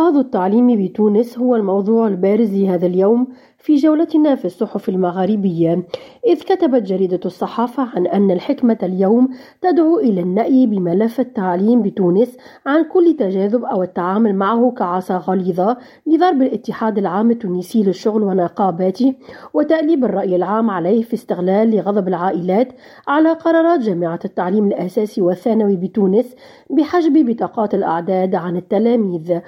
إنقاذ 0.00 0.16
التعليم 0.16 0.84
بتونس 0.84 1.38
هو 1.38 1.56
الموضوع 1.56 2.08
البارز 2.08 2.54
لهذا 2.54 2.86
اليوم 2.86 3.26
في 3.58 3.76
جولتنا 3.76 4.34
في 4.34 4.44
الصحف 4.44 4.88
المغاربية. 4.88 5.84
إذ 6.26 6.40
كتبت 6.42 6.82
جريدة 6.82 7.20
الصحافة 7.24 7.82
عن 7.82 8.06
أن 8.06 8.30
الحكمة 8.30 8.78
اليوم 8.82 9.28
تدعو 9.62 9.98
إلى 9.98 10.20
النأي 10.20 10.66
بملف 10.66 11.20
التعليم 11.20 11.82
بتونس 11.82 12.36
عن 12.66 12.84
كل 12.84 13.16
تجاذب 13.18 13.64
أو 13.64 13.82
التعامل 13.82 14.34
معه 14.34 14.70
كعصا 14.76 15.16
غليظة 15.16 15.76
لضرب 16.06 16.42
الاتحاد 16.42 16.98
العام 16.98 17.30
التونسي 17.30 17.82
للشغل 17.82 18.22
ونقاباته 18.22 19.14
وتأليب 19.54 20.04
الرأي 20.04 20.36
العام 20.36 20.70
عليه 20.70 21.02
في 21.02 21.14
استغلال 21.14 21.70
لغضب 21.76 22.08
العائلات 22.08 22.68
على 23.08 23.32
قرارات 23.32 23.80
جامعة 23.80 24.20
التعليم 24.24 24.66
الأساسي 24.66 25.22
والثانوي 25.22 25.76
بتونس 25.76 26.34
بحجب 26.70 27.30
بطاقات 27.30 27.74
الأعداد 27.74 28.34
عن 28.34 28.56
التلاميذ. 28.56 29.40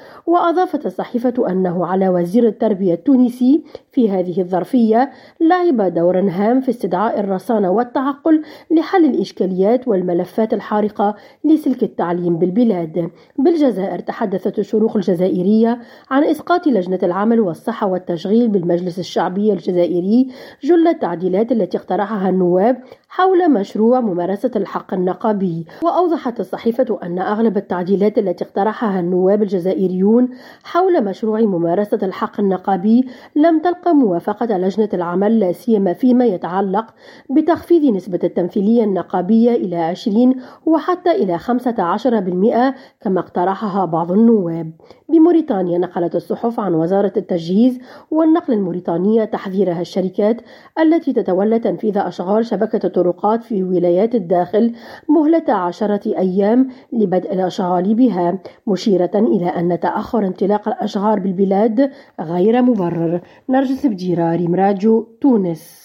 وأضافت 0.43 0.87
الصحيفة 0.87 1.35
أنه 1.51 1.87
على 1.87 2.09
وزير 2.09 2.47
التربية 2.47 2.95
التونسي 2.95 3.65
في 3.93 4.11
هذه 4.11 4.41
الظرفية 4.41 5.11
لعب 5.41 5.95
دورا 5.95 6.31
هام 6.31 6.61
في 6.61 6.71
استدعاء 6.71 7.21
الرصانة 7.21 7.71
والتعقل 7.71 8.43
لحل 8.71 9.05
الإشكاليات 9.05 9.89
والملفات 9.89 10.55
الحارقة 10.55 11.15
لسلك 11.45 11.83
التعليم 11.83 12.39
بالبلاد. 12.39 13.11
بالجزائر 13.39 13.99
تحدثت 13.99 14.59
الشروق 14.59 14.97
الجزائرية 14.97 15.79
عن 16.11 16.25
إسقاط 16.25 16.67
لجنة 16.67 16.99
العمل 17.03 17.41
والصحة 17.41 17.87
والتشغيل 17.87 18.49
بالمجلس 18.49 18.99
الشعبي 18.99 19.53
الجزائري 19.53 20.29
جل 20.63 20.89
التعديلات 20.89 21.53
التي 21.53 21.79
اقترحها 21.79 22.29
النواب 22.29 22.83
حول 23.09 23.51
مشروع 23.53 24.01
ممارسة 24.01 24.51
الحق 24.57 24.95
النقابي. 24.95 25.67
وأوضحت 25.83 26.41
الصحيفة 26.41 26.99
أن 27.03 27.19
أغلب 27.19 27.57
التعديلات 27.57 28.19
التي 28.19 28.45
اقترحها 28.45 29.01
النواب 29.01 29.43
الجزائريون 29.43 30.32
حول 30.65 31.05
مشروع 31.05 31.41
ممارسة 31.41 31.99
الحق 32.03 32.41
النقابي 32.41 33.09
لم 33.37 33.59
تلقى 33.59 33.95
موافقة 33.95 34.59
لجنة 34.59 34.89
العمل 34.95 35.41
لا 35.41 35.53
سيما 35.53 35.93
فيما 35.93 36.25
يتعلق 36.25 36.87
بتخفيض 37.31 37.95
نسبة 37.95 38.19
التمثيلية 38.25 38.85
النقابية 38.85 39.51
إلى 39.51 39.77
20 39.77 40.35
وحتى 40.67 41.11
إلى 41.11 41.39
15% 41.39 42.75
كما 43.01 43.21
اقترحها 43.21 43.85
بعض 43.85 44.13
النواب. 44.13 44.73
بموريتانيا 45.09 45.79
نقلت 45.79 46.15
الصحف 46.15 46.61
عن 46.61 46.75
وزارة 46.75 47.13
التجهيز 47.17 47.79
والنقل 48.11 48.53
الموريتانية 48.55 49.25
تحذيرها 49.25 49.81
الشركات 49.81 50.41
التي 50.81 51.13
تتولى 51.13 51.59
تنفيذ 51.59 51.99
أشغال 51.99 52.47
شبكة 52.47 52.87
الطرقات 52.87 53.43
في 53.43 53.63
ولايات 53.63 54.15
الداخل 54.15 54.73
مهلة 55.09 55.55
عشرة 55.55 56.19
أيام 56.19 56.69
لبدء 56.93 57.33
الأشغال 57.33 57.95
بها 57.95 58.39
مشيرة 58.67 59.11
إلى 59.15 59.47
أن 59.47 59.81
تأخر 59.81 60.22
انطلاق 60.25 60.69
الأشغال 60.69 61.21
بالبلاد 61.21 61.91
غير 62.21 62.63
مبرر. 62.63 63.21
نرجس 63.49 63.87
بديراري 63.87 64.47
مراجو 64.49 65.07
تونس. 65.21 65.81